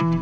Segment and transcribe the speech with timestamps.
[0.00, 0.14] Thanks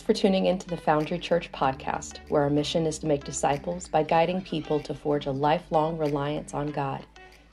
[0.00, 3.88] for tuning in to the Foundry Church podcast, where our mission is to make disciples
[3.88, 7.04] by guiding people to forge a lifelong reliance on God.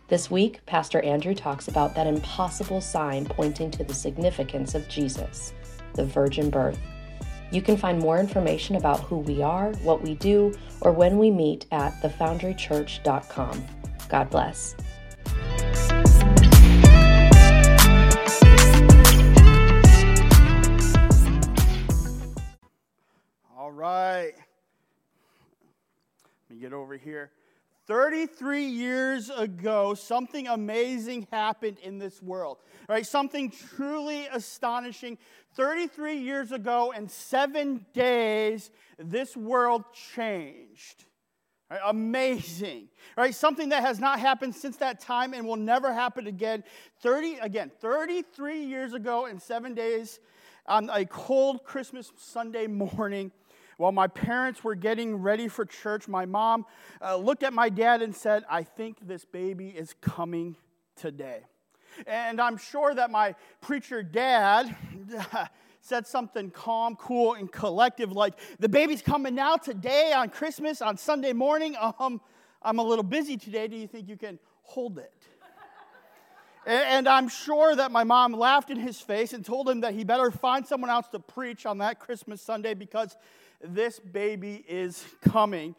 [0.08, 5.54] This week, Pastor Andrew talks about that impossible sign pointing to the significance of Jesus,
[5.96, 6.78] the virgin birth.
[7.52, 11.32] You can find more information about who we are, what we do, or when we
[11.32, 13.66] meet at thefoundrychurch.com.
[14.08, 14.76] God bless.
[23.58, 24.34] All right.
[26.50, 27.32] Let me get over here.
[27.90, 33.04] 33 years ago, something amazing happened in this world, right?
[33.04, 35.18] Something truly astonishing.
[35.56, 41.06] 33 years ago, in seven days, this world changed.
[41.72, 41.80] Right?
[41.84, 43.34] Amazing, right?
[43.34, 46.64] Something that has not happened since that time and will never happen again.
[47.02, 50.20] 30, again, 33 years ago, in seven days,
[50.68, 53.32] on a cold Christmas Sunday morning,
[53.80, 56.66] while my parents were getting ready for church, my mom
[57.02, 60.58] uh, looked at my dad and said, I think this baby is coming
[60.98, 61.46] today.
[62.06, 64.76] And I'm sure that my preacher dad
[65.82, 70.98] said something calm, cool, and collective like, The baby's coming now today on Christmas, on
[70.98, 71.78] Sunday morning.
[71.80, 72.20] Um,
[72.62, 73.70] I'm a little busy today.
[73.70, 75.14] Do you think you can hold it?
[76.66, 80.04] And I'm sure that my mom laughed in his face and told him that he
[80.04, 83.16] better find someone else to preach on that Christmas Sunday because
[83.62, 85.76] this baby is coming.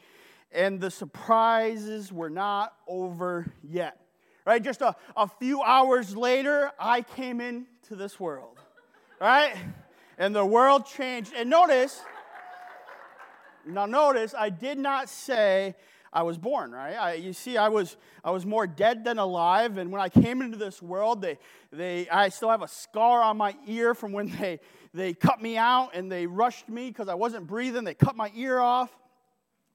[0.53, 3.99] And the surprises were not over yet.
[4.45, 4.63] Right?
[4.63, 8.59] Just a, a few hours later, I came into this world.
[9.21, 9.55] Right?
[10.19, 11.33] And the world changed.
[11.37, 12.03] And notice,
[13.67, 15.77] now notice, I did not say
[16.13, 16.97] I was born, right?
[16.97, 19.79] I, you see, I was, I was more dead than alive.
[19.79, 21.39] And when I came into this world, they,
[21.73, 24.59] they, I still have a scar on my ear from when they,
[24.93, 27.85] they cut me out and they rushed me because I wasn't breathing.
[27.85, 28.91] They cut my ear off.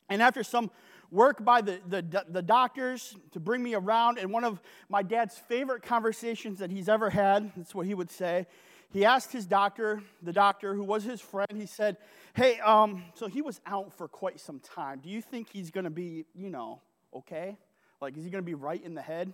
[0.10, 0.72] And after some
[1.10, 5.38] work by the, the, the doctors to bring me around, and one of my dad's
[5.38, 8.46] favorite conversations that he's ever had, that's what he would say,
[8.92, 11.98] he asked his doctor, the doctor who was his friend, he said,
[12.34, 15.00] Hey, um, so he was out for quite some time.
[15.00, 16.82] Do you think he's going to be, you know,
[17.16, 17.58] okay?
[18.02, 19.34] Like, is he going to be right in the head?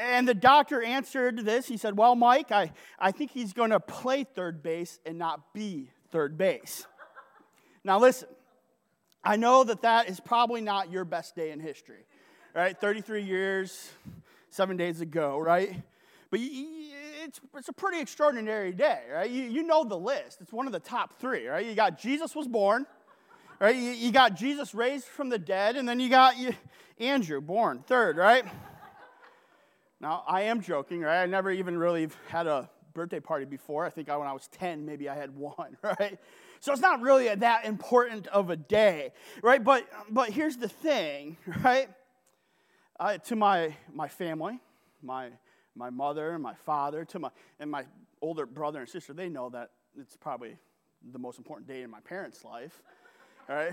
[0.00, 1.66] And the doctor answered this.
[1.66, 5.54] He said, Well, Mike, I, I think he's going to play third base and not
[5.54, 6.86] be third base.
[7.84, 8.28] now, listen,
[9.22, 12.04] I know that that is probably not your best day in history,
[12.54, 12.78] right?
[12.78, 13.90] 33 years,
[14.50, 15.82] seven days ago, right?
[16.30, 16.40] But
[17.26, 19.28] it's, it's a pretty extraordinary day, right?
[19.28, 20.40] You, you know the list.
[20.40, 21.66] It's one of the top three, right?
[21.66, 22.86] You got Jesus was born,
[23.60, 23.74] right?
[23.74, 26.54] You, you got Jesus raised from the dead, and then you got you,
[26.98, 28.44] Andrew born, third, right?
[30.00, 31.22] Now, I am joking, right?
[31.22, 33.84] I never even really had a birthday party before.
[33.84, 36.18] I think I, when I was 10, maybe I had one, right?
[36.60, 39.62] So it's not really a, that important of a day, right?
[39.62, 41.88] But, but here's the thing, right?
[43.00, 44.60] Uh, to my, my family,
[45.02, 45.30] my
[45.76, 47.84] my mother and my father, to my and my
[48.22, 50.56] older brother and sister, they know that it's probably
[51.12, 52.82] the most important day in my parents' life.
[53.48, 53.72] All right?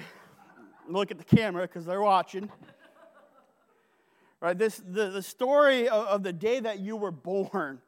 [0.88, 2.50] Look at the camera because they're watching.
[4.40, 4.58] Right?
[4.58, 7.80] This the, the story of, of the day that you were born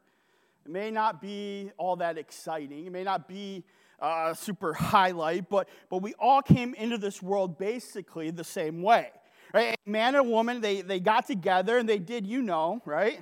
[0.66, 2.86] it may not be all that exciting.
[2.86, 3.62] It may not be
[4.00, 9.10] a super highlight, but, but we all came into this world basically the same way.
[9.54, 9.76] Right?
[9.86, 13.20] A man and a woman, they, they got together and they did, you know, right?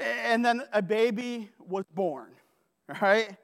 [0.00, 2.30] And then a baby was born,
[3.00, 3.36] right?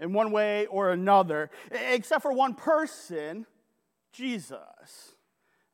[0.00, 3.46] In one way or another, except for one person,
[4.12, 5.16] Jesus.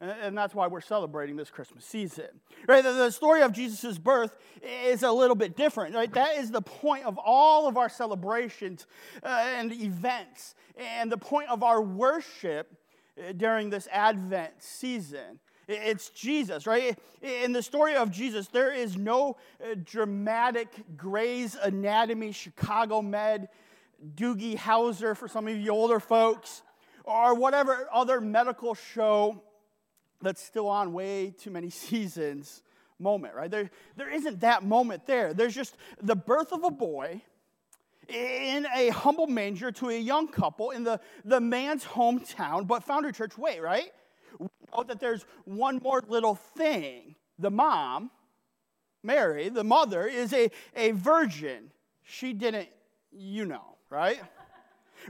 [0.00, 2.28] And that's why we're celebrating this Christmas season.
[2.68, 2.84] Right?
[2.84, 5.94] The story of Jesus' birth is a little bit different.
[5.94, 6.12] Right?
[6.12, 8.86] That is the point of all of our celebrations
[9.24, 9.26] uh,
[9.56, 12.72] and events, and the point of our worship
[13.18, 15.40] uh, during this Advent season.
[15.68, 16.98] It's Jesus, right?
[17.20, 23.48] In the story of Jesus, there is no uh, dramatic Grey's Anatomy, Chicago Med,
[24.14, 26.62] Doogie Howser for some of you older folks,
[27.04, 29.42] or whatever other medical show
[30.22, 32.62] that's still on way too many seasons
[32.98, 33.50] moment, right?
[33.50, 35.34] There, there isn't that moment there.
[35.34, 37.22] There's just the birth of a boy
[38.08, 43.12] in a humble manger to a young couple in the, the man's hometown, but Foundry
[43.12, 43.92] Church way, right?
[44.72, 47.14] Know that there's one more little thing.
[47.38, 48.10] The mom,
[49.02, 51.70] Mary, the mother, is a, a virgin.
[52.02, 52.68] She didn't,
[53.12, 54.20] you know, right?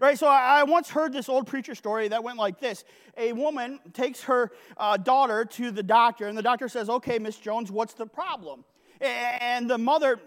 [0.00, 2.84] Right, so I, I once heard this old preacher story that went like this.
[3.16, 7.36] A woman takes her uh, daughter to the doctor, and the doctor says, Okay, Miss
[7.36, 8.64] Jones, what's the problem?
[9.00, 10.20] And the mother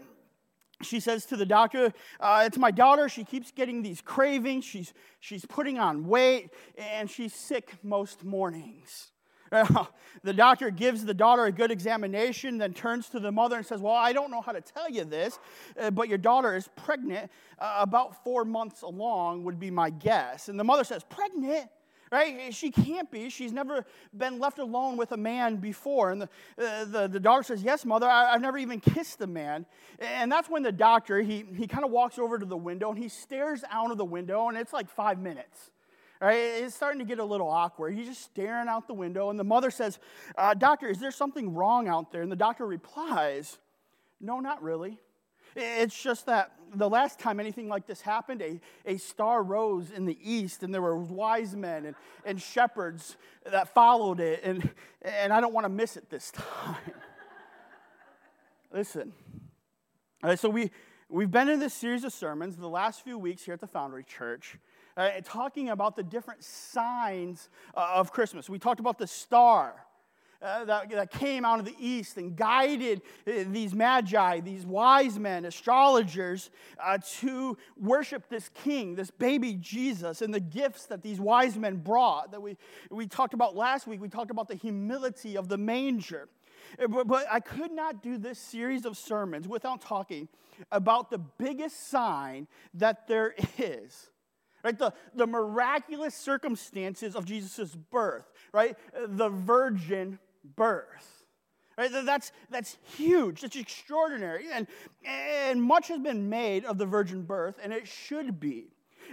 [0.84, 3.08] she says to the doctor, uh, It's my daughter.
[3.08, 4.66] She keeps getting these cravings.
[4.66, 9.11] She's, she's putting on weight, and she's sick most mornings.
[10.24, 13.82] the doctor gives the daughter a good examination, then turns to the mother and says,
[13.82, 15.40] Well, I don't know how to tell you this,
[15.80, 17.30] uh, but your daughter is pregnant.
[17.60, 20.48] Uh, about four months along would be my guess.
[20.48, 21.70] And the mother says, Pregnant?
[22.12, 22.54] right?
[22.54, 23.30] She can't be.
[23.30, 26.12] She's never been left alone with a man before.
[26.12, 26.30] And the,
[26.62, 29.66] uh, the, the, daughter says, Yes, mother, I, have never even kissed a man.
[30.00, 32.98] And that's when the doctor, he, he kind of walks over to the window and
[32.98, 35.72] he stares out of the window, and it's like five minutes.
[36.22, 36.36] Right?
[36.36, 37.96] It's starting to get a little awkward.
[37.96, 39.98] He's just staring out the window, and the mother says,
[40.38, 42.22] uh, Doctor, is there something wrong out there?
[42.22, 43.58] And the doctor replies,
[44.20, 45.00] No, not really.
[45.56, 50.06] It's just that the last time anything like this happened, a, a star rose in
[50.06, 53.18] the east, and there were wise men and, and shepherds
[53.50, 54.70] that followed it, and,
[55.02, 56.94] and I don't want to miss it this time.
[58.72, 59.12] Listen.
[60.36, 60.70] so we,
[61.10, 64.04] we've been in this series of sermons the last few weeks here at the Foundry
[64.04, 64.58] Church.
[65.02, 68.48] Uh, talking about the different signs uh, of Christmas.
[68.48, 69.88] We talked about the star,
[70.44, 75.18] uh, that, that came out of the east and guided uh, these magi, these wise
[75.18, 81.20] men, astrologers, uh, to worship this king, this baby Jesus, and the gifts that these
[81.20, 82.56] wise men brought that we,
[82.92, 84.00] we talked about last week.
[84.00, 86.30] We talked about the humility of the manger.
[86.80, 90.28] Uh, but, but I could not do this series of sermons without talking
[90.72, 94.11] about the biggest sign that there is
[94.64, 94.78] right?
[94.78, 98.78] The, the miraculous circumstances of Jesus' birth, right?
[99.08, 100.20] The virgin
[100.56, 101.24] birth.
[101.78, 101.90] Right?
[101.92, 103.42] That's, that's huge.
[103.42, 104.46] That's extraordinary.
[104.52, 104.68] And,
[105.06, 108.68] and much has been made of the virgin birth, and it should be.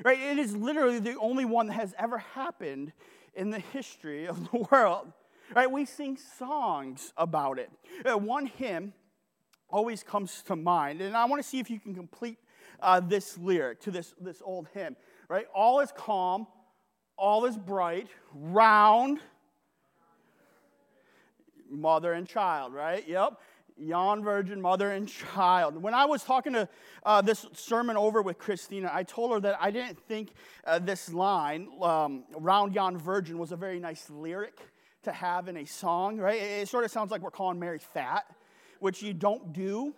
[0.04, 0.18] Right?
[0.18, 2.92] It is literally the only one that has ever happened
[3.34, 5.12] in the history of the world.
[5.54, 5.70] Right?
[5.70, 7.70] We sing songs about it.
[8.04, 8.92] Uh, one hymn
[9.70, 12.38] always comes to mind, and I want to see if you can complete
[12.80, 14.96] uh, this lyric to this, this old hymn.
[15.28, 15.46] Right?
[15.54, 16.46] All is calm,
[17.16, 19.20] all is bright, round
[21.70, 23.06] mother and child, right?
[23.06, 23.40] Yep.
[23.80, 25.80] Yon virgin, mother and child.
[25.80, 26.68] When I was talking to
[27.04, 30.30] uh, this sermon over with Christina, I told her that I didn't think
[30.66, 34.58] uh, this line, um, round yon virgin, was a very nice lyric
[35.04, 36.40] to have in a song, right?
[36.40, 38.24] It, it sort of sounds like we're calling Mary fat,
[38.80, 39.94] which you don't do,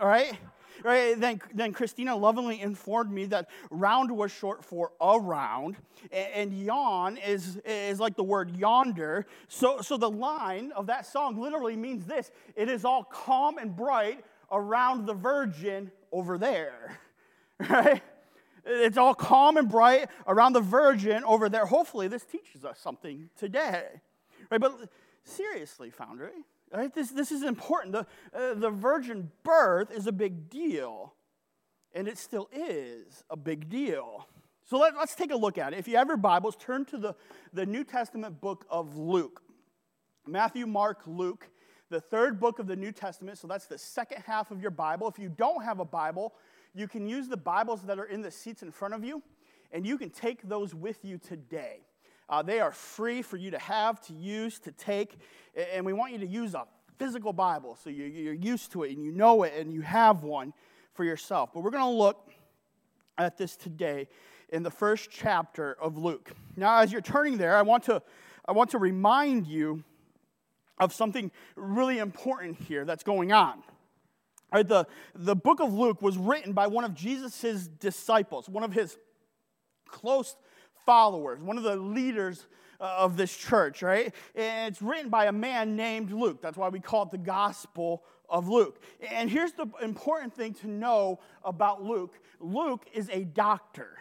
[0.00, 0.36] all right?
[0.82, 1.18] Right?
[1.18, 5.76] Then, then Christina lovingly informed me that round was short for around,
[6.10, 9.26] and, and yon is, is like the word yonder.
[9.48, 13.74] So, so the line of that song literally means this it is all calm and
[13.74, 16.98] bright around the virgin over there.
[17.68, 18.02] Right?
[18.64, 21.66] It's all calm and bright around the virgin over there.
[21.66, 23.84] Hopefully, this teaches us something today.
[24.50, 24.60] Right?
[24.60, 24.88] But
[25.24, 26.92] seriously, Foundry, Right?
[26.92, 27.92] This, this is important.
[27.92, 31.12] The, uh, the virgin birth is a big deal,
[31.94, 34.26] and it still is a big deal.
[34.64, 35.78] So let, us take a look at it.
[35.78, 37.14] If you have your Bibles, turn to the,
[37.52, 39.42] the New Testament book of Luke.
[40.26, 41.48] Matthew, Mark, Luke,
[41.90, 43.36] the third book of the New Testament.
[43.36, 45.08] So that's the second half of your Bible.
[45.08, 46.32] If you don't have a Bible,
[46.74, 49.22] you can use the Bibles that are in the seats in front of you,
[49.72, 51.80] and you can take those with you today.
[52.28, 55.16] Uh, they are free for you to have, to use, to take,
[55.74, 56.64] and we want you to use a
[56.98, 60.52] physical Bible so you're used to it and you know it and you have one
[60.94, 61.50] for yourself.
[61.52, 62.30] But we're going to look
[63.18, 64.08] at this today
[64.50, 66.30] in the first chapter of Luke.
[66.56, 68.02] Now, as you're turning there, I want to,
[68.46, 69.82] I want to remind you
[70.78, 73.62] of something really important here that's going on.
[74.52, 78.72] Right, the, the book of Luke was written by one of Jesus' disciples, one of
[78.72, 78.98] his
[79.88, 80.36] close
[80.84, 82.46] followers, one of the leaders
[82.80, 84.12] uh, of this church, right?
[84.34, 86.42] And it's written by a man named Luke.
[86.42, 88.80] That's why we call it the Gospel of Luke.
[89.10, 93.98] And here's the important thing to know about Luke Luke is a doctor,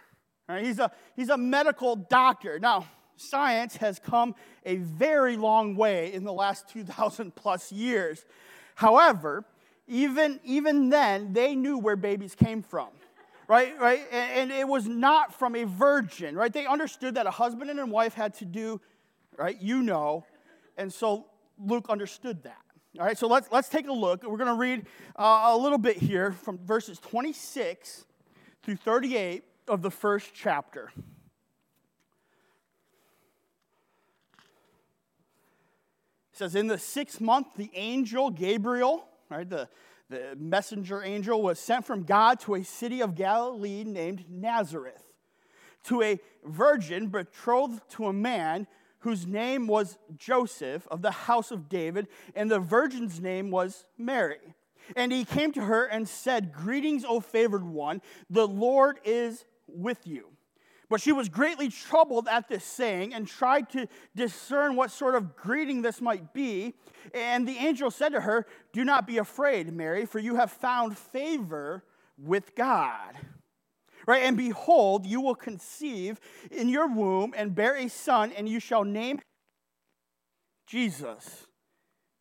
[0.49, 0.65] right?
[0.65, 2.59] He's a, he's a medical doctor.
[2.59, 4.33] Now, science has come
[4.65, 8.25] a very long way in the last 2,000 plus years.
[8.73, 9.45] However,
[9.87, 12.87] even, even then, they knew where babies came from
[13.51, 13.77] right?
[13.77, 13.99] Right?
[14.11, 16.53] And, and, it was not from a virgin, right?
[16.53, 18.79] They understood that a husband and a wife had to do,
[19.37, 19.61] right?
[19.61, 20.25] You know.
[20.77, 21.25] And so
[21.59, 22.61] Luke understood that.
[22.97, 24.23] All right, so let's, let's take a look.
[24.23, 24.85] We're going to read
[25.17, 28.05] uh, a little bit here from verses 26
[28.63, 30.91] through 38 of the first chapter.
[36.31, 39.67] It says, In the sixth month, the angel Gabriel, right, the,
[40.11, 45.03] the messenger angel was sent from God to a city of Galilee named Nazareth
[45.85, 48.67] to a virgin betrothed to a man
[48.99, 54.53] whose name was Joseph of the house of David, and the virgin's name was Mary.
[54.95, 60.05] And he came to her and said, Greetings, O favored one, the Lord is with
[60.05, 60.30] you.
[60.91, 65.37] But she was greatly troubled at this saying and tried to discern what sort of
[65.37, 66.73] greeting this might be.
[67.13, 70.97] And the angel said to her, Do not be afraid, Mary, for you have found
[70.97, 71.85] favor
[72.17, 73.15] with God.
[74.05, 74.23] Right?
[74.23, 76.19] And behold, you will conceive
[76.51, 79.21] in your womb and bear a son, and you shall name
[80.67, 81.47] Jesus.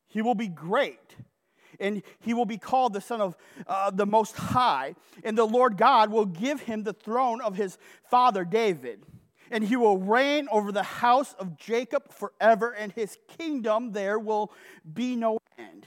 [0.06, 1.16] He will be great,
[1.80, 4.94] and he will be called the Son of uh, the Most High.
[5.24, 9.04] And the Lord God will give him the throne of his father David.
[9.50, 14.52] And he will reign over the house of Jacob forever, and his kingdom there will
[14.94, 15.86] be no end.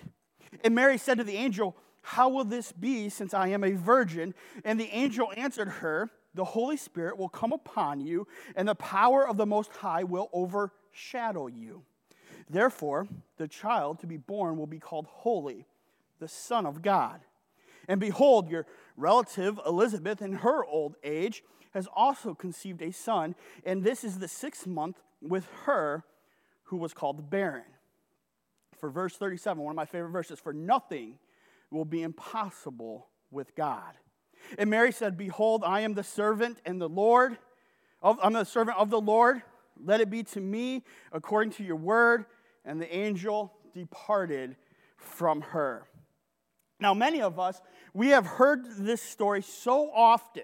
[0.64, 4.36] And Mary said to the angel, how will this be since I am a virgin?
[4.64, 9.28] And the angel answered her, The Holy Spirit will come upon you, and the power
[9.28, 11.84] of the Most High will overshadow you.
[12.50, 13.08] Therefore,
[13.38, 15.66] the child to be born will be called Holy,
[16.24, 17.20] the Son of God.
[17.90, 18.66] And behold, your
[18.96, 24.28] relative Elizabeth, in her old age, has also conceived a son, and this is the
[24.30, 26.06] sixth month with her
[26.66, 27.66] who was called barren.
[28.80, 31.20] For verse 37, one of my favorite verses, for nothing
[31.72, 33.98] will be impossible with God.
[34.58, 37.38] And Mary said, Behold, I am the servant and the Lord.
[38.02, 39.42] Of, I'm the servant of the Lord.
[39.84, 42.26] Let it be to me according to your word.
[42.64, 44.56] And the angel departed
[44.96, 45.88] from her.
[46.84, 47.62] Now, many of us,
[47.94, 50.44] we have heard this story so often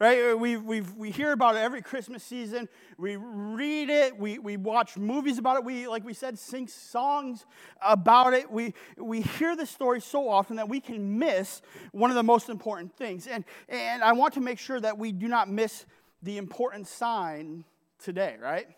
[0.00, 0.38] right?
[0.38, 2.68] We, we we hear about it every Christmas season.
[2.98, 4.16] We read it.
[4.16, 5.64] We, we watch movies about it.
[5.64, 7.44] We, like we said, sing songs
[7.82, 8.48] about it.
[8.48, 12.48] We, we hear the story so often that we can miss one of the most
[12.48, 13.26] important things.
[13.26, 15.84] And, and I want to make sure that we do not miss
[16.22, 17.64] the important sign
[17.98, 18.68] today, right?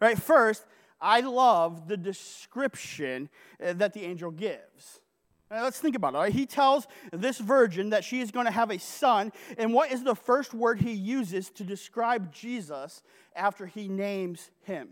[0.00, 0.64] Right, first,
[1.02, 3.28] I love the description
[3.60, 5.02] that the angel gives.
[5.50, 6.18] Now, let's think about it.
[6.18, 6.32] Right?
[6.32, 9.32] He tells this virgin that she is going to have a son.
[9.58, 13.02] And what is the first word he uses to describe Jesus
[13.34, 14.88] after he names him?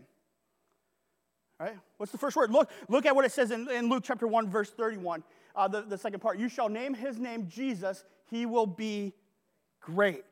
[1.59, 1.77] Right?
[1.97, 2.51] What's the first word?
[2.51, 5.23] Look, look at what it says in, in Luke chapter 1, verse 31,
[5.55, 6.37] uh, the, the second part.
[6.37, 9.13] You shall name his name Jesus, he will be
[9.81, 10.23] great.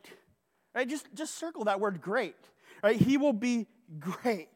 [0.73, 0.87] Right?
[0.87, 2.35] Just, just circle that word great.
[2.81, 2.99] Right?
[2.99, 3.67] He will be
[3.99, 4.49] great.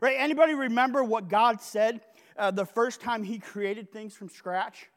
[0.00, 0.16] Right?
[0.18, 2.00] Anybody remember what God said
[2.38, 4.88] uh, the first time he created things from scratch?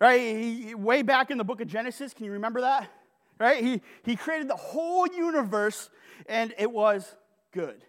[0.00, 0.20] Right?
[0.20, 2.90] He, way back in the book of Genesis, can you remember that?
[3.38, 3.62] Right?
[3.62, 5.90] He, he created the whole universe
[6.26, 7.16] and it was
[7.52, 7.80] good.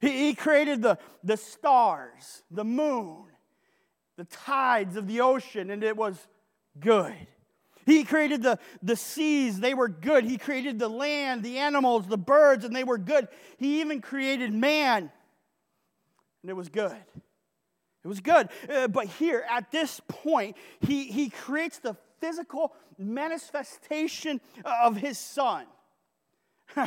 [0.00, 3.24] He, he created the, the stars, the moon,
[4.16, 6.16] the tides of the ocean, and it was
[6.78, 7.14] good.
[7.86, 10.24] He created the, the seas, they were good.
[10.24, 13.28] He created the land, the animals, the birds, and they were good.
[13.58, 15.10] He even created man,
[16.42, 16.96] and it was good.
[18.04, 18.48] It was good.
[18.68, 25.66] Uh, but here, at this point, he, he creates the physical manifestation of his son.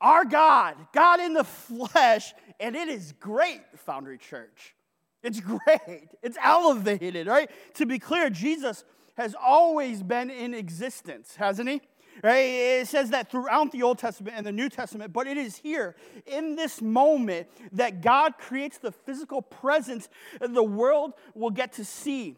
[0.00, 4.74] Our God, God in the flesh, and it is great, Foundry Church.
[5.22, 6.08] It's great.
[6.22, 7.50] It's elevated, right?
[7.74, 8.84] To be clear, Jesus
[9.16, 11.80] has always been in existence, hasn't he?
[12.22, 12.80] Right?
[12.80, 15.94] It says that throughout the Old Testament and the New Testament, but it is here
[16.26, 20.08] in this moment that God creates the physical presence
[20.40, 22.36] that the world will get to see.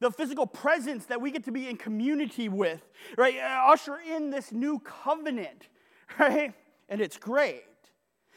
[0.00, 2.82] The physical presence that we get to be in community with,
[3.16, 3.36] right?
[3.38, 5.68] Uh, usher in this new covenant,
[6.18, 6.52] right?
[6.88, 7.64] And it's great.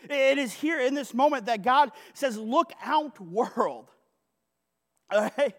[0.09, 3.89] It is here in this moment that God says, Look out, world.
[5.09, 5.55] Right?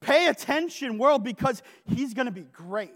[0.00, 2.90] Pay attention, world, because He's going to be great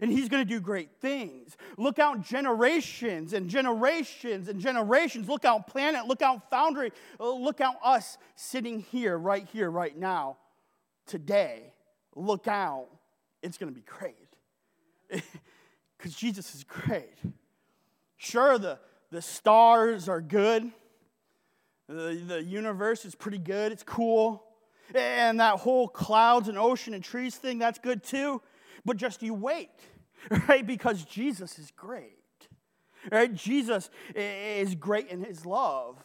[0.00, 1.56] and he's going to do great things.
[1.76, 5.28] Look out generations and generations and generations.
[5.28, 9.96] Look out planet, look out foundry, uh, look out us sitting here, right here, right
[9.96, 10.36] now,
[11.06, 11.72] today.
[12.14, 12.88] Look out.
[13.42, 14.14] It's going to be great.
[15.98, 17.12] Because Jesus is great.
[18.16, 18.78] Sure, the,
[19.10, 20.70] the stars are good.
[21.88, 23.72] The, the universe is pretty good.
[23.72, 24.44] It's cool.
[24.94, 28.40] And that whole clouds and ocean and trees thing, that's good too.
[28.84, 29.70] But just you wait,
[30.48, 30.66] right?
[30.66, 32.14] Because Jesus is great.
[33.10, 33.32] Right?
[33.32, 35.96] Jesus is great in his love.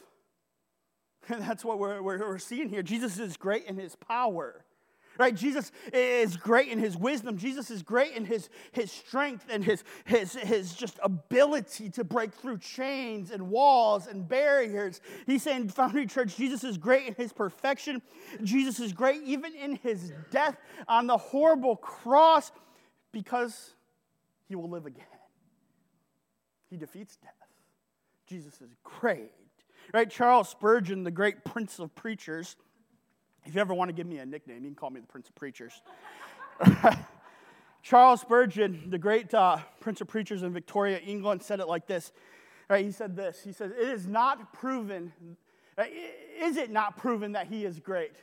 [1.30, 2.84] And that's what we're, we're, seeing here.
[2.84, 4.65] Jesus is great in his power.
[5.17, 5.36] Right?
[5.36, 7.38] Jesus is great in his wisdom.
[7.38, 12.34] Jesus is great in his, his strength and his, his, his just ability to break
[12.34, 15.01] through chains and walls and barriers.
[15.27, 18.01] He's saying, Foundry Church, Jesus is great in his perfection.
[18.43, 22.51] Jesus is great even in his death on the horrible cross
[23.12, 23.75] because
[24.48, 25.05] he will live again.
[26.70, 27.32] he defeats death.
[28.25, 29.32] Jesus is great.
[29.93, 30.10] Right?
[30.10, 32.55] Charles Spurgeon, the great prince of preachers.
[33.46, 35.28] If you ever want to give me a nickname, you can call me the prince
[35.28, 35.82] of preachers.
[37.84, 42.14] Charles Spurgeon, the great uh, prince of preachers in Victoria, England, said it like this.
[42.70, 43.42] Right, he said this.
[43.44, 45.12] He said, It is not proven,
[46.42, 48.14] is it not proven that he is great?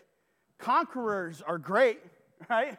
[0.59, 2.01] Conquerors are great,
[2.49, 2.79] right?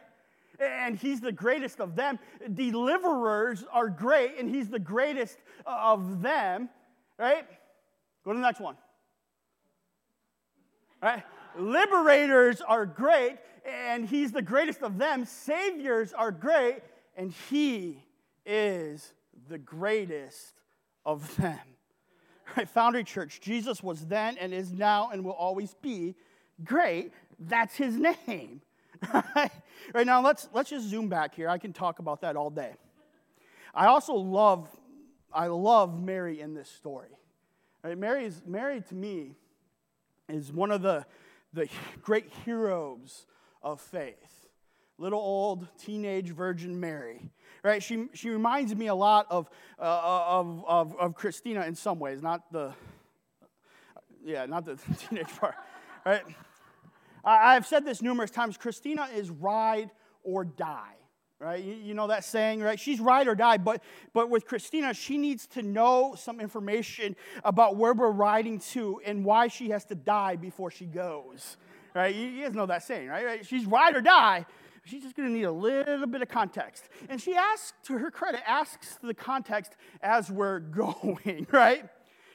[0.58, 2.18] And he's the greatest of them.
[2.52, 6.68] Deliverers are great, and he's the greatest of them,
[7.18, 7.46] right?
[8.24, 8.76] Go to the next one.
[11.00, 11.22] Right?
[11.58, 15.24] Liberators are great, and he's the greatest of them.
[15.24, 16.80] Saviors are great,
[17.16, 18.04] and he
[18.46, 19.12] is
[19.48, 20.54] the greatest
[21.04, 21.58] of them.
[22.56, 22.68] Right?
[22.70, 26.14] Foundry Church, Jesus was then and is now and will always be
[26.64, 27.12] great.
[27.38, 28.60] That's his name.
[29.34, 31.48] right now, let's, let's just zoom back here.
[31.48, 32.72] I can talk about that all day.
[33.74, 34.68] I also love,
[35.32, 37.08] I love Mary in this story.
[37.82, 37.96] Right?
[37.96, 39.34] Mary, is, Mary, to me,
[40.28, 41.06] is one of the,
[41.52, 41.68] the
[42.02, 43.26] great heroes
[43.62, 44.48] of faith.
[44.98, 47.30] Little old teenage Virgin Mary.
[47.62, 47.82] Right?
[47.82, 52.22] She, she reminds me a lot of, uh, of, of, of Christina in some ways,
[52.22, 52.72] not the,
[54.24, 55.54] yeah, not the teenage part.
[56.04, 56.22] Right?
[57.24, 58.56] I've said this numerous times.
[58.56, 59.90] Christina is ride
[60.24, 60.96] or die
[61.42, 61.62] right?
[61.62, 62.78] You, you, know that saying, right?
[62.78, 63.82] She's ride or die, but,
[64.12, 69.24] but with Christina, she needs to know some information about where we're riding to and
[69.24, 71.56] why she has to die before she goes,
[71.94, 72.14] right?
[72.14, 73.44] You, you guys know that saying, right?
[73.44, 74.46] She's ride or die.
[74.84, 76.88] She's just going to need a little bit of context.
[77.08, 81.88] And she asks, to her credit, asks the context as we're going, right?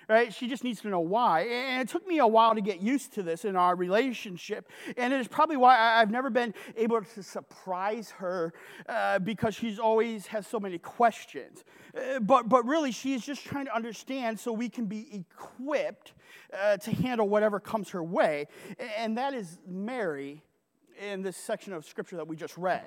[0.08, 0.34] Right?
[0.34, 1.42] She just needs to know why.
[1.42, 4.70] And it took me a while to get used to this in our relationship.
[4.96, 8.54] And it is probably why I've never been able to surprise her
[8.88, 11.64] uh, because she's always has so many questions.
[11.96, 16.14] Uh, but, but really, she's just trying to understand so we can be equipped
[16.54, 18.48] uh, to handle whatever comes her way.
[18.98, 20.44] And that is Mary
[21.00, 22.86] in this section of scripture that we just read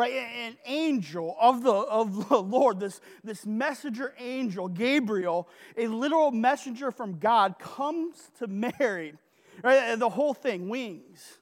[0.00, 0.14] right?
[0.14, 6.90] An angel of the, of the Lord, this, this messenger angel, Gabriel, a literal messenger
[6.90, 9.14] from God, comes to Mary,
[9.62, 9.98] right?
[9.98, 11.38] The whole thing, wings,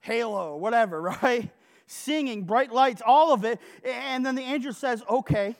[0.00, 1.50] halo, whatever, right?
[1.86, 3.60] Singing, bright lights, all of it.
[3.84, 5.54] And then the angel says, okay,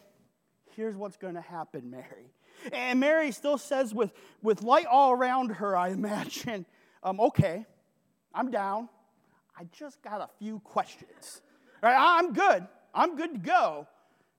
[0.77, 2.33] here's what's going to happen, Mary.
[2.73, 6.65] And Mary still says, with, with light all around her, I imagine,
[7.03, 7.67] um, okay,
[8.35, 8.89] I'm down.
[9.59, 11.43] I just got a few questions.
[11.83, 11.97] Right?
[11.99, 12.67] I'm good.
[12.95, 13.87] I'm good to go.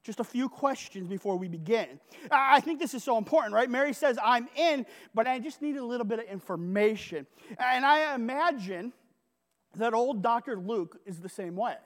[0.03, 1.99] Just a few questions before we begin.
[2.31, 3.69] I think this is so important, right?
[3.69, 7.27] Mary says, I'm in, but I just need a little bit of information.
[7.59, 8.93] And I imagine
[9.75, 10.57] that old Dr.
[10.57, 11.77] Luke is the same way,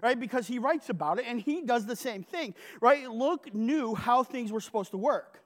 [0.00, 0.18] right?
[0.18, 3.10] Because he writes about it and he does the same thing, right?
[3.10, 5.42] Luke knew how things were supposed to work.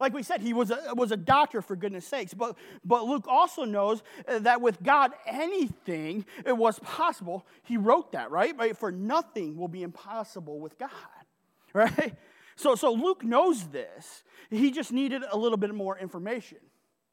[0.00, 2.32] Like we said, he was a, was a doctor, for goodness sakes.
[2.32, 7.46] But, but Luke also knows uh, that with God, anything it was possible.
[7.64, 8.56] He wrote that, right?
[8.56, 8.76] right?
[8.76, 10.90] For nothing will be impossible with God,
[11.72, 12.14] right?
[12.54, 14.22] So, so Luke knows this.
[14.50, 16.58] He just needed a little bit more information,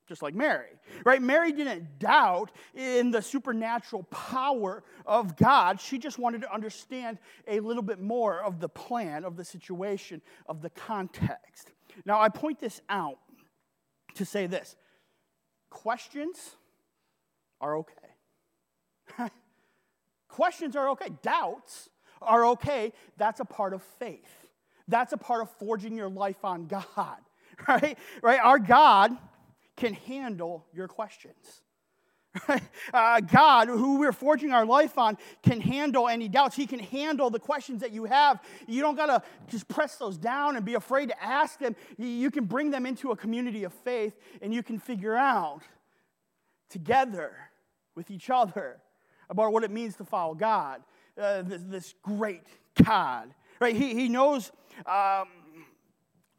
[0.08, 0.70] just like Mary,
[1.06, 1.22] right?
[1.22, 5.82] Mary didn't doubt in the supernatural power of God.
[5.82, 7.18] She just wanted to understand
[7.48, 11.72] a little bit more of the plan, of the situation, of the context.
[12.04, 13.18] Now, I point this out
[14.16, 14.76] to say this
[15.70, 16.56] questions
[17.62, 18.10] are okay.
[20.28, 21.10] questions are okay.
[21.22, 21.90] Doubts
[22.22, 22.94] are okay.
[23.18, 24.48] That's a part of faith.
[24.88, 27.18] That's a part of forging your life on God,
[27.68, 27.98] right?
[28.22, 28.40] Right?
[28.40, 29.18] Our God
[29.76, 31.62] can handle your questions.
[32.94, 36.56] Uh, God, who we're forging our life on, can handle any doubts.
[36.56, 38.40] He can handle the questions that you have.
[38.68, 41.76] You don't got to just press those down and be afraid to ask them.
[41.98, 45.62] You can bring them into a community of faith and you can figure out
[46.70, 47.36] together
[47.96, 48.78] with each other
[49.30, 50.82] about what it means to follow God,
[51.20, 52.44] uh, this, this, great
[52.84, 53.34] God.
[53.60, 53.76] Right?
[53.76, 54.52] He, he knows
[54.86, 55.28] um,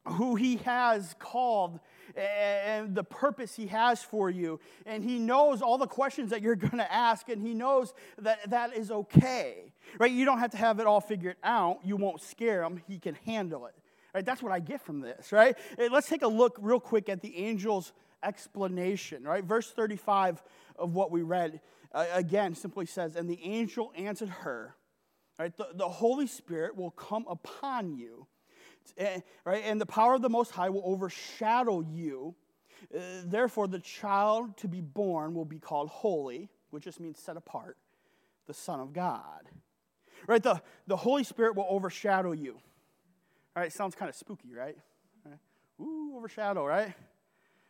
[0.05, 1.79] who He has called
[2.17, 4.59] and the purpose He has for you.
[4.85, 8.49] And He knows all the questions that you're going to ask, and He knows that
[8.49, 9.71] that is okay.
[9.99, 10.11] Right?
[10.11, 11.79] You don't have to have it all figured out.
[11.83, 13.75] You won't scare Him, He can handle it.
[14.13, 14.25] Right?
[14.25, 15.55] That's what I get from this, right?
[15.77, 19.43] Let's take a look real quick at the angel's explanation, right?
[19.43, 20.41] Verse 35
[20.77, 21.59] of what we read
[21.93, 24.75] uh, again simply says, And the angel answered her,
[25.37, 25.55] right?
[25.55, 28.27] The, the Holy Spirit will come upon you
[28.97, 29.63] Eh, right?
[29.65, 32.35] And the power of the Most High will overshadow you.
[32.93, 37.37] Uh, therefore, the child to be born will be called holy, which just means set
[37.37, 37.77] apart,
[38.45, 39.49] the Son of God.
[40.27, 40.41] Right?
[40.41, 42.59] The, the Holy Spirit will overshadow you.
[43.55, 44.77] All right, sounds kind of spooky, right?
[45.25, 45.39] right?
[45.81, 46.93] Ooh, overshadow, right?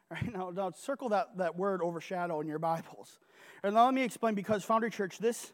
[0.10, 3.20] Right now, now circle that, that word overshadow in your Bibles.
[3.64, 5.52] And now let me explain because Foundry Church, this,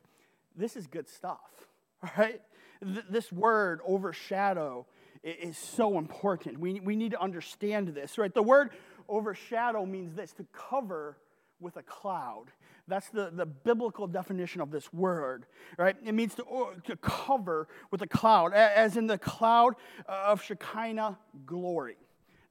[0.56, 1.68] this is good stuff,
[2.18, 2.42] right?
[2.84, 4.86] Th- this word overshadow
[5.24, 6.60] is so important.
[6.60, 8.34] We, we need to understand this, right?
[8.34, 8.72] The word
[9.08, 11.18] overshadow means this to cover
[11.60, 12.46] with a cloud.
[12.88, 15.46] That's the, the biblical definition of this word,
[15.78, 15.96] right?
[16.06, 16.44] It means to,
[16.84, 21.96] to cover with a cloud, as in the cloud of Shekinah glory.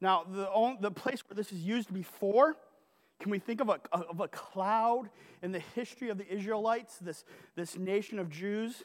[0.00, 2.56] Now, the, the place where this is used before,
[3.20, 5.10] can we think of a, of a cloud
[5.42, 8.84] in the history of the Israelites, this, this nation of Jews,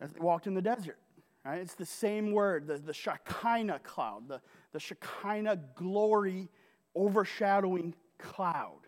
[0.00, 0.98] as they walked in the desert?
[1.44, 1.60] Right?
[1.60, 4.40] It's the same word, the, the Shekinah cloud, the,
[4.72, 6.48] the Shekinah glory
[6.94, 8.78] overshadowing cloud.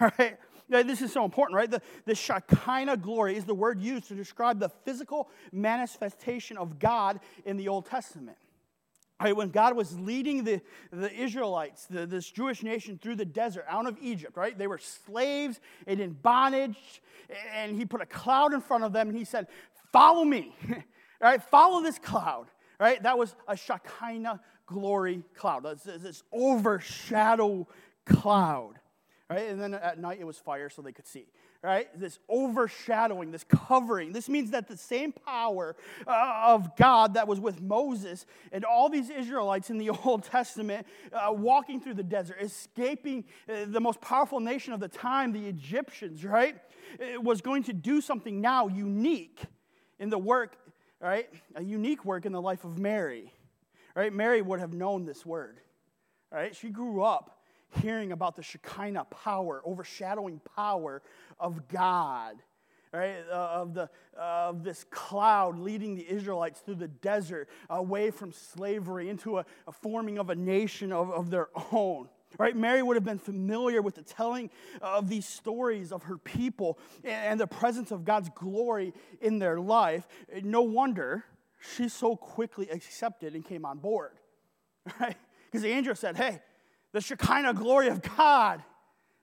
[0.00, 0.38] Right?
[0.68, 1.70] Now, this is so important, right?
[1.70, 7.20] The, the Shekinah glory is the word used to describe the physical manifestation of God
[7.44, 8.38] in the Old Testament.
[9.20, 13.64] Right, when God was leading the, the Israelites, the, this Jewish nation, through the desert
[13.68, 14.58] out of Egypt, right?
[14.58, 17.00] They were slaves and in bondage,
[17.54, 19.46] and He put a cloud in front of them, and He said,
[19.92, 20.54] Follow me,
[21.24, 21.42] right?
[21.42, 23.02] Follow this cloud, right?
[23.02, 27.66] That was a Shekinah glory cloud, this, this overshadow
[28.04, 28.74] cloud,
[29.30, 29.48] right?
[29.48, 31.26] And then at night it was fire so they could see,
[31.62, 31.88] right?
[31.98, 34.12] This overshadowing, this covering.
[34.12, 38.90] This means that the same power uh, of God that was with Moses and all
[38.90, 44.02] these Israelites in the Old Testament uh, walking through the desert, escaping uh, the most
[44.02, 46.58] powerful nation of the time, the Egyptians, right?
[46.98, 49.40] It was going to do something now unique
[49.98, 50.58] in the work,
[51.00, 51.28] right?
[51.54, 53.32] A unique work in the life of Mary,
[53.94, 54.12] right?
[54.12, 55.60] Mary would have known this word,
[56.32, 56.54] right?
[56.54, 57.42] She grew up
[57.82, 61.02] hearing about the Shekinah power, overshadowing power
[61.38, 62.36] of God,
[62.92, 63.16] right?
[63.30, 68.32] Uh, of, the, uh, of this cloud leading the Israelites through the desert away from
[68.32, 72.08] slavery into a, a forming of a nation of, of their own.
[72.38, 72.56] Right?
[72.56, 77.38] Mary would have been familiar with the telling of these stories of her people and
[77.38, 80.06] the presence of God's glory in their life.
[80.42, 81.24] No wonder
[81.76, 84.12] she so quickly accepted and came on board.
[85.00, 85.16] Right?
[85.46, 86.42] Because the angel said, Hey,
[86.92, 88.62] the Shekinah glory of God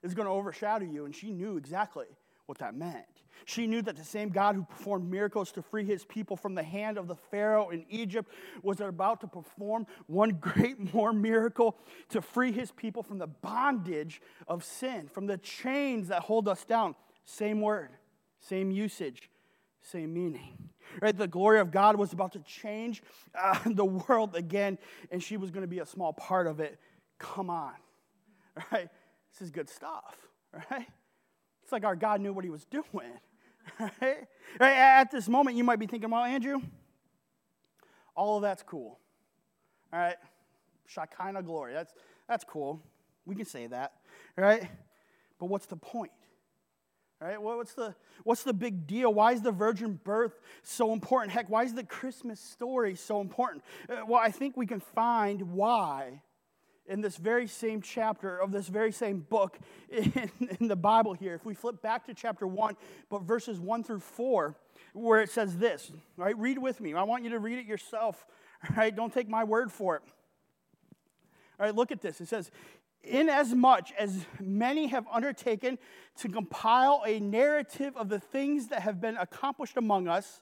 [0.02, 1.04] is going to overshadow you.
[1.04, 2.06] And she knew exactly
[2.46, 3.21] what that meant.
[3.44, 6.62] She knew that the same God who performed miracles to free his people from the
[6.62, 8.30] hand of the Pharaoh in Egypt
[8.62, 11.76] was about to perform one great more miracle
[12.10, 16.64] to free his people from the bondage of sin, from the chains that hold us
[16.64, 16.94] down.
[17.24, 17.90] Same word,
[18.40, 19.30] same usage,
[19.80, 20.70] same meaning.
[21.00, 21.16] Right?
[21.16, 23.02] The glory of God was about to change
[23.34, 24.78] uh, the world again,
[25.10, 26.78] and she was going to be a small part of it
[27.22, 27.72] Come on.
[28.70, 28.90] Right?
[29.32, 30.14] This is good stuff.
[30.70, 30.86] Right?
[31.72, 32.84] It's like our God knew what he was doing.
[34.60, 34.76] Right?
[34.76, 36.60] At this moment, you might be thinking, well, Andrew,
[38.14, 38.98] all of that's cool.
[39.90, 40.16] All right?
[40.86, 41.72] Shekinah glory.
[41.72, 41.94] That's,
[42.28, 42.82] that's cool.
[43.24, 43.94] We can say that.
[44.36, 44.68] Right?
[45.38, 46.12] But what's the point?
[47.18, 47.40] Right?
[47.40, 49.14] What's the, what's the big deal?
[49.14, 51.32] Why is the virgin birth so important?
[51.32, 53.64] Heck, why is the Christmas story so important?
[53.88, 56.20] Uh, well, I think we can find why
[56.92, 61.34] in this very same chapter of this very same book in, in, the Bible here.
[61.34, 62.76] If we flip back to chapter 1,
[63.08, 64.54] but verses 1 through 4,
[64.92, 66.36] where it says this, right?
[66.36, 66.92] Read with me.
[66.92, 68.26] I want you to read it yourself,
[68.76, 68.94] right?
[68.94, 70.02] Don't take my word for it.
[71.58, 72.20] All right, look at this.
[72.20, 72.50] It says,
[73.04, 75.78] Inasmuch as many have undertaken
[76.18, 80.40] to compile a narrative of the things that have been accomplished among us,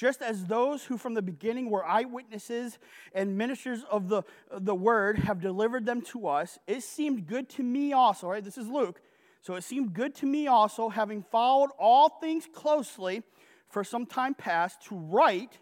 [0.00, 2.78] just as those who from the beginning were eyewitnesses
[3.12, 7.62] and ministers of the, the word have delivered them to us, it seemed good to
[7.62, 8.42] me also, right?
[8.42, 8.98] This is Luke.
[9.42, 13.22] So it seemed good to me also, having followed all things closely
[13.68, 15.58] for some time past, to write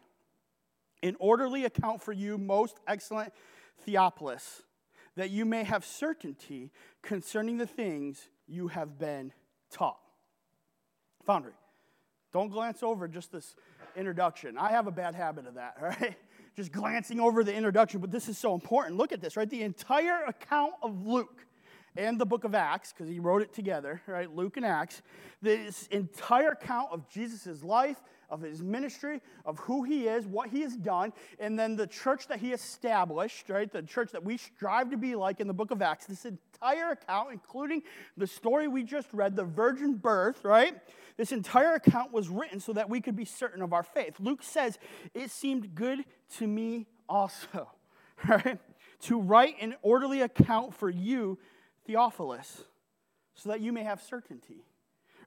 [1.02, 3.32] an orderly account for you, most excellent
[3.84, 4.62] Theophilus,
[5.16, 6.70] that you may have certainty
[7.02, 9.32] concerning the things you have been
[9.72, 9.98] taught.
[11.24, 11.54] Foundry.
[12.32, 13.56] Don't glance over just this
[13.96, 14.56] introduction.
[14.58, 16.16] I have a bad habit of that, right?
[16.56, 18.96] Just glancing over the introduction, but this is so important.
[18.96, 19.48] Look at this, right?
[19.48, 21.46] The entire account of Luke
[21.96, 24.32] and the book of Acts, because he wrote it together, right?
[24.34, 25.02] Luke and Acts.
[25.42, 30.60] This entire account of Jesus' life, of his ministry, of who he is, what he
[30.60, 33.70] has done, and then the church that he established, right?
[33.70, 36.06] The church that we strive to be like in the book of Acts.
[36.06, 37.82] This entire account, including
[38.16, 40.76] the story we just read, the virgin birth, right?
[41.16, 44.16] This entire account was written so that we could be certain of our faith.
[44.20, 44.78] Luke says,
[45.14, 46.04] It seemed good
[46.36, 47.70] to me also,
[48.28, 48.58] right?
[49.02, 51.38] To write an orderly account for you,
[51.86, 52.64] Theophilus,
[53.34, 54.64] so that you may have certainty.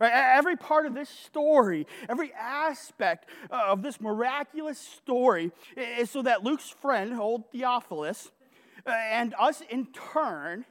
[0.01, 0.11] Right?
[0.11, 6.43] Every part of this story, every aspect uh, of this miraculous story is so that
[6.43, 8.31] Luke's friend, old Theophilus,
[8.87, 10.65] uh, And us in turn,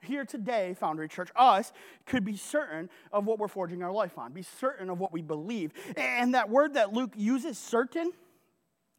[0.00, 1.72] here today, Foundry Church, us
[2.06, 5.22] could be certain of what we're forging our life on, be certain of what we
[5.22, 5.72] believe.
[5.96, 8.12] And that word that Luke uses, certain,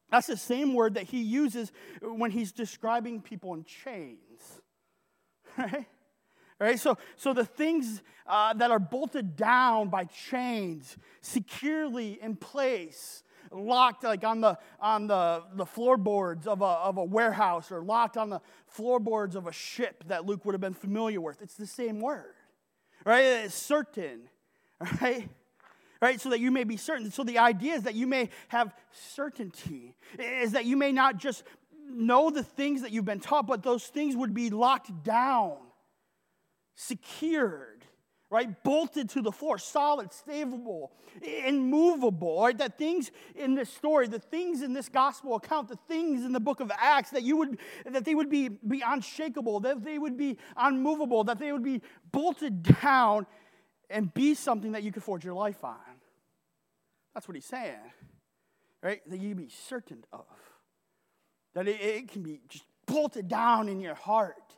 [0.10, 1.72] that's the same word that he uses
[2.02, 4.18] when he's describing people in chains.
[5.56, 5.86] Right?
[6.64, 6.80] Right?
[6.80, 14.06] So, so the things uh, that are bolted down by chains, securely in place, locked
[14.06, 18.30] like on the on the, the floorboards of a, of a warehouse or locked on
[18.30, 21.42] the floorboards of a ship that Luke would have been familiar with.
[21.42, 22.34] It's the same word.
[23.06, 23.26] Right?
[23.26, 24.22] It's certain.
[25.02, 25.30] Right?
[26.02, 26.20] Right?
[26.20, 27.10] So that you may be certain.
[27.12, 31.44] So the idea is that you may have certainty, is that you may not just
[31.90, 35.58] know the things that you've been taught, but those things would be locked down,
[36.76, 37.86] secured
[38.34, 38.64] right?
[38.64, 42.58] Bolted to the floor, solid, stable, immovable, right?
[42.58, 46.40] That things in this story, the things in this gospel account, the things in the
[46.40, 50.18] book of Acts, that you would that they would be, be unshakable, that they would
[50.18, 53.28] be unmovable, that they would be bolted down
[53.88, 55.78] and be something that you could forge your life on.
[57.14, 57.78] That's what he's saying.
[58.82, 59.08] Right?
[59.12, 60.26] That you be certain of.
[61.54, 64.56] That it, it can be just bolted down in your heart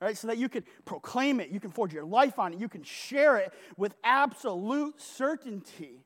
[0.00, 0.16] right?
[0.16, 2.82] So that you can proclaim it, you can forge your life on it, you can
[2.82, 6.04] share it with absolute certainty.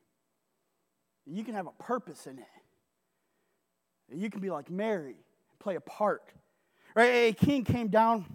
[1.25, 2.45] And You can have a purpose in it.
[4.13, 6.23] You can be like Mary and play a part.
[6.95, 7.05] Right?
[7.05, 8.25] A king came down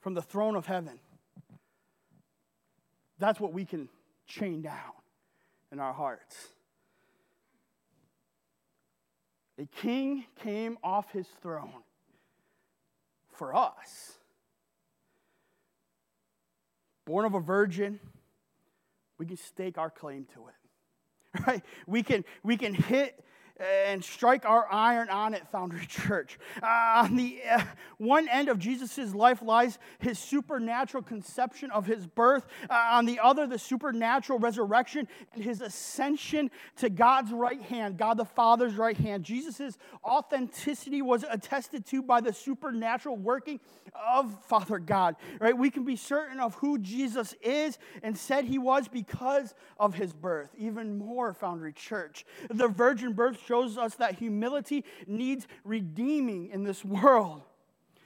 [0.00, 1.00] from the throne of heaven.
[3.18, 3.88] That's what we can
[4.26, 4.92] chain down
[5.72, 6.48] in our hearts.
[9.58, 11.83] A king came off his throne
[13.34, 14.12] for us.
[17.06, 18.00] Born of a virgin,
[19.18, 20.54] we can stake our claim to it.
[21.46, 21.62] Right?
[21.88, 23.22] We can, we can hit
[23.58, 26.38] and strike our iron on it, Foundry Church.
[26.62, 27.62] Uh, on the uh,
[27.98, 32.46] one end of Jesus' life lies his supernatural conception of his birth.
[32.68, 38.16] Uh, on the other, the supernatural resurrection and his ascension to God's right hand, God
[38.16, 39.24] the Father's right hand.
[39.24, 43.60] Jesus' authenticity was attested to by the supernatural working
[43.94, 45.14] of Father God.
[45.38, 45.56] Right?
[45.56, 50.12] We can be certain of who Jesus is and said he was because of his
[50.12, 50.50] birth.
[50.58, 52.26] Even more, Foundry Church.
[52.50, 57.42] The virgin birth shows us that humility needs redeeming in this world,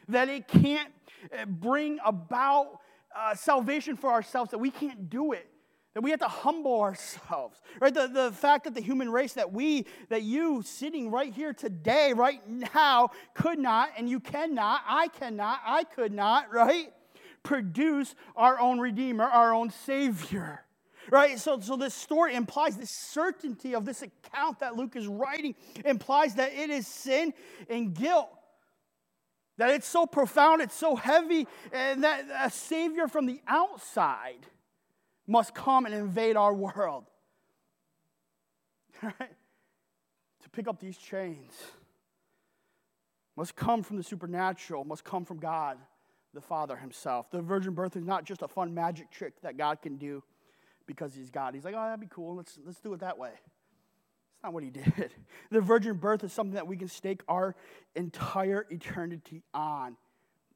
[0.09, 0.91] that it can't
[1.33, 2.81] eh, bring about
[3.17, 5.49] uh, salvation for ourselves, that we can't do it.
[5.95, 7.93] That we have to humble ourselves, right?
[7.93, 12.13] The, the fact that the human race, that we, that you sitting right here today,
[12.13, 12.41] right
[12.75, 16.93] now, could not, and you cannot, I cannot, I could not, right?
[17.43, 20.63] Produce our own Redeemer, our own Savior
[21.11, 21.39] right?
[21.39, 26.35] So, so this story implies this certainty of this account that Luke is writing implies
[26.37, 27.33] that it is sin
[27.69, 28.29] and guilt.
[29.57, 34.47] That it's so profound, it's so heavy, and that a Savior from the outside
[35.27, 37.05] must come and invade our world.
[39.01, 39.15] Right?
[40.43, 41.53] To pick up these chains
[43.39, 45.79] must come from the supernatural, must come from God,
[46.35, 47.31] the Father Himself.
[47.31, 50.25] The virgin birth is not just a fun magic trick that God can do
[50.89, 51.55] because he's God.
[51.55, 52.35] He's like, oh, that'd be cool.
[52.35, 53.31] Let's, let's do it that way.
[53.31, 55.15] It's not what he did.
[55.53, 57.55] The virgin birth is something that we can stake our
[57.95, 59.97] entire eternity on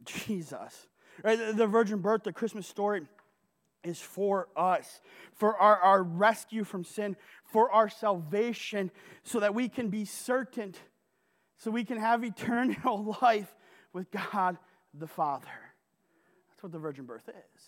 [0.04, 0.88] Jesus.
[1.22, 1.38] Right?
[1.56, 3.02] The virgin birth, the Christmas story,
[3.84, 5.00] is for us,
[5.34, 8.90] for our, our rescue from sin, for our salvation,
[9.22, 10.74] so that we can be certain,
[11.56, 13.52] so we can have eternal life
[13.92, 14.56] with God
[14.94, 15.46] the Father.
[16.50, 17.62] That's what the virgin birth is.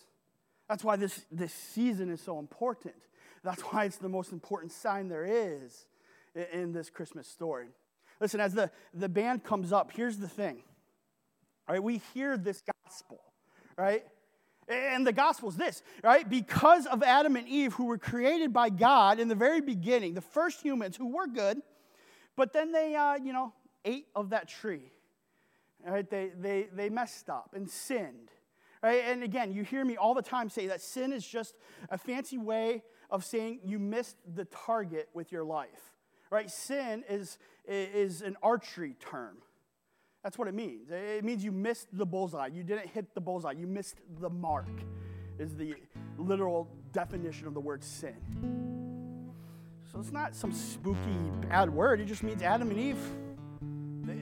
[0.68, 2.94] That's why this, this season is so important.
[3.42, 5.86] That's why it's the most important sign there is
[6.34, 7.68] in, in this Christmas story.
[8.20, 10.62] Listen, as the, the band comes up, here's the thing.
[11.68, 13.20] All right, we hear this gospel,
[13.76, 14.04] right?
[14.68, 16.28] And the gospel is this, right?
[16.28, 20.22] Because of Adam and Eve, who were created by God in the very beginning, the
[20.22, 21.60] first humans who were good,
[22.36, 23.52] but then they, uh, you know,
[23.84, 24.90] ate of that tree.
[25.86, 26.08] Right?
[26.08, 28.30] They, they, they messed up and sinned.
[28.84, 29.02] Right?
[29.06, 31.54] And again, you hear me all the time say that sin is just
[31.88, 35.94] a fancy way of saying you missed the target with your life.
[36.28, 36.50] Right?
[36.50, 39.38] Sin is, is an archery term.
[40.22, 40.90] That's what it means.
[40.90, 42.48] It means you missed the bullseye.
[42.48, 43.52] You didn't hit the bullseye.
[43.52, 44.68] You missed the mark,
[45.38, 45.76] is the
[46.18, 48.16] literal definition of the word sin.
[49.90, 52.02] So it's not some spooky bad word.
[52.02, 52.98] It just means Adam and Eve,
[54.02, 54.18] they,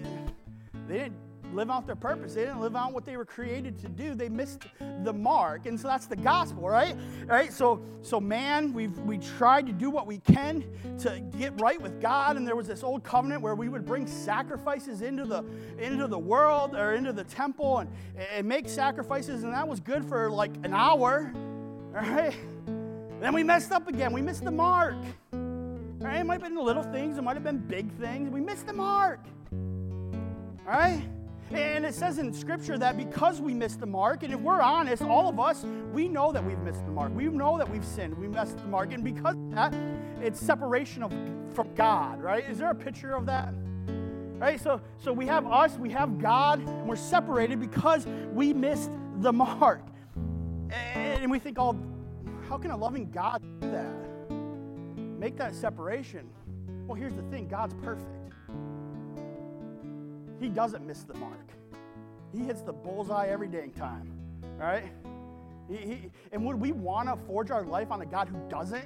[0.86, 2.34] they didn't live out their purpose.
[2.34, 4.14] They didn't live out what they were created to do.
[4.14, 4.62] They missed
[5.02, 5.66] the mark.
[5.66, 6.96] And so that's the gospel, right?
[7.26, 7.52] Right?
[7.52, 10.64] So so man, we've we tried to do what we can
[11.00, 12.36] to get right with God.
[12.36, 15.44] And there was this old covenant where we would bring sacrifices into the
[15.78, 17.90] into the world or into the temple and,
[18.32, 21.32] and make sacrifices, and that was good for like an hour.
[21.92, 22.34] Right?
[23.20, 24.12] Then we messed up again.
[24.12, 24.96] We missed the mark.
[26.22, 28.30] It might have been little things, it might have been big things.
[28.30, 29.20] We missed the mark.
[29.52, 31.02] All right?
[31.54, 35.02] And it says in Scripture that because we missed the mark, and if we're honest,
[35.02, 37.14] all of us, we know that we've missed the mark.
[37.14, 38.16] We know that we've sinned.
[38.16, 38.92] We missed the mark.
[38.92, 39.74] And because that,
[40.22, 41.12] it's separation of,
[41.54, 42.48] from God, right?
[42.48, 43.52] Is there a picture of that?
[44.38, 44.60] Right?
[44.60, 49.32] So, so we have us, we have God, and we're separated because we missed the
[49.32, 49.82] mark.
[50.94, 51.76] And we think, oh,
[52.48, 54.30] how can a loving God do that?
[55.18, 56.28] Make that separation.
[56.86, 58.21] Well, here's the thing God's perfect.
[60.42, 61.52] He doesn't miss the mark.
[62.32, 64.10] He hits the bullseye every dang time.
[64.58, 64.92] Right?
[65.68, 68.84] He, he, and would we want to forge our life on a God who doesn't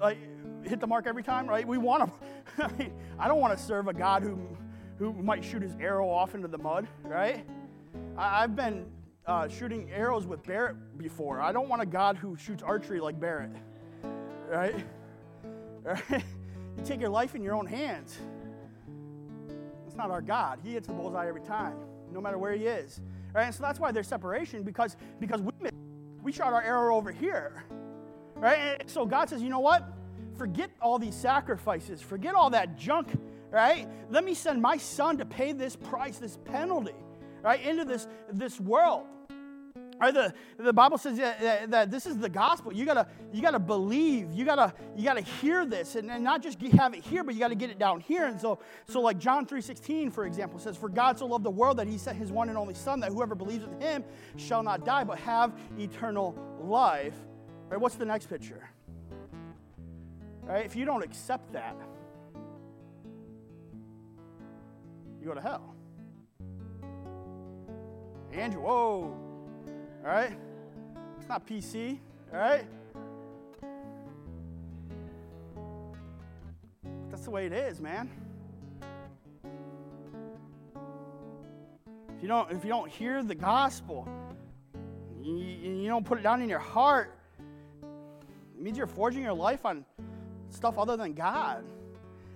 [0.00, 0.18] like,
[0.62, 1.48] hit the mark every time?
[1.48, 1.66] Right?
[1.66, 2.64] We want to.
[2.64, 4.38] I, mean, I don't want to serve a God who,
[4.98, 6.86] who might shoot his arrow off into the mud.
[7.02, 7.46] Right?
[8.18, 8.84] I, I've been
[9.26, 11.40] uh, shooting arrows with Barrett before.
[11.40, 13.52] I don't want a God who shoots archery like Barrett.
[14.50, 14.84] Right?
[15.82, 16.24] Right?
[16.76, 18.18] You take your life in your own hands.
[19.94, 20.58] That's not our God.
[20.64, 21.74] He hits the bullseye every time,
[22.10, 23.00] no matter where he is.
[23.32, 23.44] Right?
[23.44, 25.52] And so that's why there's separation because, because we,
[26.20, 27.64] we shot our arrow over here.
[28.34, 28.80] Right?
[28.80, 29.88] And so God says, you know what?
[30.36, 33.16] Forget all these sacrifices, forget all that junk,
[33.52, 33.86] right?
[34.10, 36.96] Let me send my son to pay this price, this penalty,
[37.40, 39.06] right, into this, this world.
[40.00, 42.74] Right, the, the Bible says that, that, that, this is the gospel.
[42.74, 44.32] You gotta, you gotta believe.
[44.32, 47.40] You gotta, you gotta hear this, and, and not just have it here, but you
[47.40, 48.26] gotta get it down here.
[48.26, 51.50] And so, so like John three sixteen, for example, says, "For God so loved the
[51.50, 54.04] world that He sent His one and only Son, that whoever believes in Him
[54.36, 57.14] shall not die, but have eternal life."
[57.68, 57.80] Right?
[57.80, 58.68] What's the next picture?
[60.42, 60.66] Right?
[60.66, 61.76] If you don't accept that,
[65.20, 65.74] you go to hell.
[68.32, 69.23] Andrew, whoa.
[70.04, 70.36] All right?
[71.18, 71.98] It's not PC,
[72.30, 72.66] all right?
[76.82, 78.10] But that's the way it is, man.
[82.14, 84.06] If you don't, if you don't hear the gospel,
[85.22, 87.18] you, you don't put it down in your heart,
[87.82, 89.86] it means you're forging your life on
[90.50, 91.64] stuff other than God.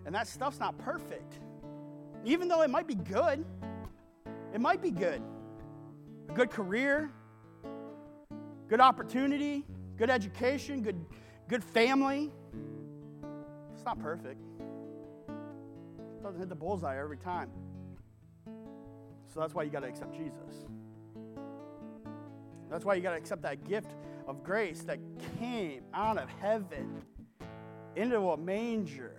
[0.07, 1.39] And that stuff's not perfect.
[2.25, 3.45] Even though it might be good,
[4.55, 5.21] it might be good.
[6.31, 7.11] A good career,
[8.69, 9.65] good opportunity,
[9.97, 11.05] good education, good,
[11.49, 12.31] good family.
[13.75, 14.41] It's not perfect.
[15.29, 17.51] It doesn't hit the bullseye every time.
[19.33, 20.67] So that's why you got to accept Jesus.
[22.71, 23.95] That's why you got to accept that gift
[24.27, 24.99] of grace that
[25.39, 27.03] came out of heaven
[27.97, 29.15] into a manger.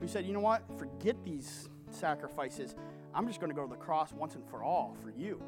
[0.00, 0.62] We said, you know what?
[0.78, 2.74] Forget these sacrifices.
[3.14, 5.40] I'm just going to go to the cross once and for all for you.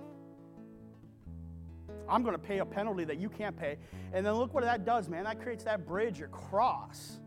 [2.08, 3.78] I'm going to pay a penalty that you can't pay.
[4.12, 5.24] And then look what that does, man.
[5.24, 7.18] That creates that bridge across,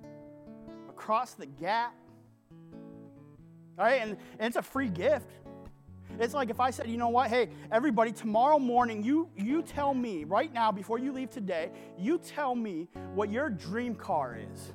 [0.90, 1.94] across the gap.
[3.78, 5.30] All right, and, and it's a free gift.
[6.20, 9.94] It's like if I said, you know what, hey, everybody, tomorrow morning, you, you tell
[9.94, 14.74] me right now, before you leave today, you tell me what your dream car is.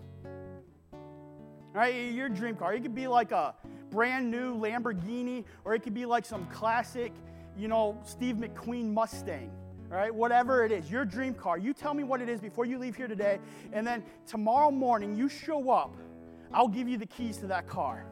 [0.94, 2.72] All right, your dream car.
[2.72, 3.54] It could be like a
[3.90, 7.12] brand new Lamborghini, or it could be like some classic,
[7.58, 9.50] you know, Steve McQueen Mustang
[9.94, 11.56] all right, whatever it is, your dream car.
[11.56, 13.38] You tell me what it is before you leave here today,
[13.72, 15.94] and then tomorrow morning you show up.
[16.52, 18.04] I'll give you the keys to that car.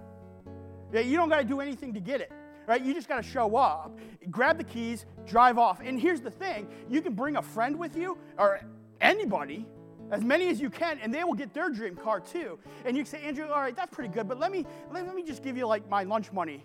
[0.93, 2.31] Yeah, you don't got to do anything to get it.
[2.69, 2.81] Right?
[2.81, 3.99] You just got to show up,
[4.31, 5.81] grab the keys, drive off.
[5.83, 8.61] And here's the thing you can bring a friend with you or
[9.01, 9.67] anybody,
[10.13, 12.61] as many as you can, and they will get their dream car too.
[12.85, 15.17] And you can say, Andrew, all right, that's pretty good, but let me, let, let
[15.17, 16.65] me just give you like my lunch money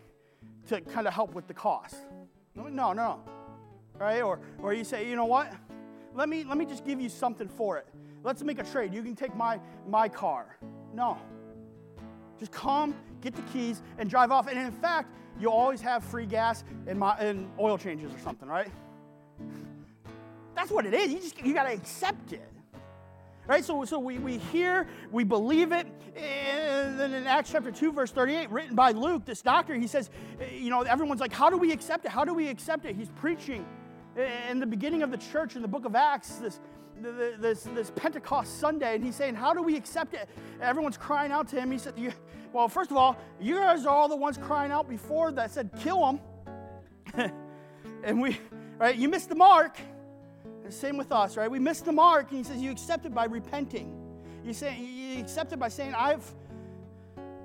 [0.67, 1.95] to kind of help with the cost.
[2.53, 3.23] No, no
[3.99, 4.21] right?
[4.21, 5.53] Or, or you say, you know what?
[6.15, 7.87] Let me, let me just give you something for it.
[8.23, 8.93] Let's make a trade.
[8.93, 10.57] You can take my, my car.
[10.93, 11.17] No.
[12.39, 14.47] Just come, get the keys, and drive off.
[14.47, 18.47] And in fact, you'll always have free gas and, my, and oil changes or something,
[18.47, 18.71] right?
[20.55, 21.11] That's what it is.
[21.11, 22.51] You just you got to accept it.
[23.45, 23.63] Right?
[23.63, 25.87] So, so we, we hear, we believe it.
[26.17, 30.09] And then in Acts chapter 2, verse 38, written by Luke, this doctor, he says,
[30.51, 32.11] you know, everyone's like, how do we accept it?
[32.11, 32.95] How do we accept it?
[32.95, 33.65] He's preaching
[34.17, 36.59] in the beginning of the church in the book of Acts, this,
[37.39, 40.27] this, this Pentecost Sunday, and he's saying, How do we accept it?
[40.61, 41.71] Everyone's crying out to him.
[41.71, 41.93] He said,
[42.51, 45.69] Well, first of all, you guys are all the ones crying out before that said,
[45.79, 46.19] Kill him.
[48.03, 48.39] and we,
[48.79, 49.77] right, you missed the mark.
[50.63, 51.49] And same with us, right?
[51.49, 53.93] We missed the mark, and he says, You accept it by repenting.
[54.43, 56.23] You, say, you accept it by saying, I've,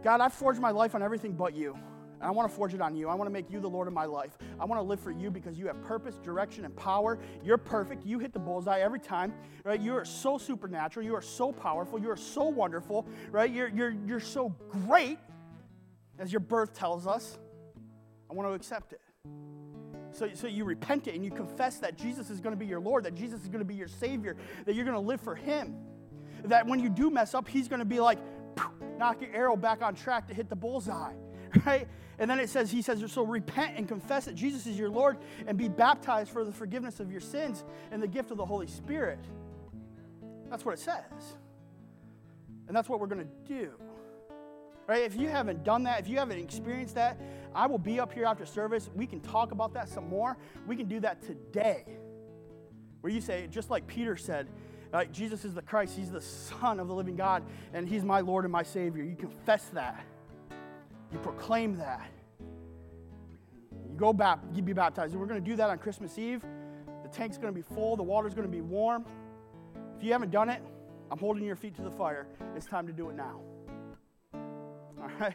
[0.02, 1.76] God, I've forged my life on everything but you.
[2.22, 3.08] And I want to forge it on you.
[3.08, 4.38] I want to make you the Lord of my life.
[4.60, 7.18] I want to live for you because you have purpose, direction, and power.
[7.44, 8.06] You're perfect.
[8.06, 9.80] You hit the bullseye every time, right?
[9.80, 11.04] You are so supernatural.
[11.04, 11.98] You are so powerful.
[11.98, 13.50] You are so wonderful, right?
[13.50, 14.54] You're, you're, you're so
[14.86, 15.18] great,
[16.20, 17.38] as your birth tells us.
[18.30, 19.00] I want to accept it.
[20.12, 22.80] So, so you repent it and you confess that Jesus is going to be your
[22.80, 25.34] Lord, that Jesus is going to be your Savior, that you're going to live for
[25.34, 25.74] Him.
[26.44, 28.18] That when you do mess up, He's going to be like,
[28.96, 31.14] knock your arrow back on track to hit the bullseye,
[31.66, 31.88] right?
[32.22, 35.18] And then it says, he says, so repent and confess that Jesus is your Lord
[35.48, 38.68] and be baptized for the forgiveness of your sins and the gift of the Holy
[38.68, 39.18] Spirit.
[40.48, 41.34] That's what it says.
[42.68, 43.72] And that's what we're going to do.
[44.86, 45.02] Right?
[45.02, 47.20] If you haven't done that, if you haven't experienced that,
[47.56, 48.88] I will be up here after service.
[48.94, 50.38] We can talk about that some more.
[50.68, 51.84] We can do that today.
[53.00, 54.48] Where you say, just like Peter said,
[54.92, 57.42] uh, Jesus is the Christ, He's the Son of the living God,
[57.74, 59.02] and He's my Lord and my Savior.
[59.02, 60.04] You confess that.
[61.12, 62.11] You proclaim that.
[63.92, 65.14] You go back, you be baptized.
[65.14, 66.42] We're going to do that on Christmas Eve.
[67.02, 69.04] The tank's going to be full, the water's going to be warm.
[69.96, 70.62] If you haven't done it,
[71.10, 72.26] I'm holding your feet to the fire.
[72.56, 73.40] It's time to do it now.
[74.34, 75.34] All right?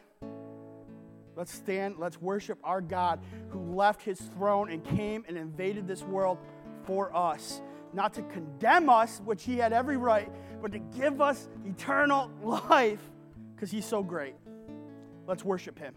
[1.36, 6.02] Let's stand, let's worship our God who left his throne and came and invaded this
[6.02, 6.40] world
[6.84, 7.62] for us.
[7.94, 10.32] Not to condemn us, which he had every right,
[10.64, 13.02] but to give us eternal life
[13.54, 14.34] because he's so great.
[15.28, 15.94] Let's worship him.